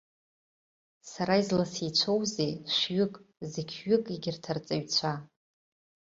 Сара 1.11 1.33
изласеицәоузеи 1.41 2.53
шәҩык, 2.75 3.13
зқьҩык 3.51 4.05
егьырҭ 4.13 4.43
арҵаҩцәа. 4.51 5.13